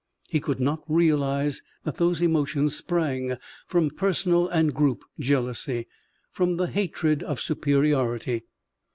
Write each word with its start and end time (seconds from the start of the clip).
He 0.29 0.39
could 0.39 0.59
not 0.59 0.81
realize 0.87 1.61
that 1.83 1.97
those 1.97 2.23
emotions 2.23 2.75
sprang 2.75 3.37
from 3.67 3.91
personal 3.91 4.47
and 4.47 4.73
group 4.73 5.03
jealousy, 5.19 5.85
from 6.31 6.57
the 6.57 6.65
hatred 6.65 7.21
of 7.21 7.39
superiority. 7.39 8.45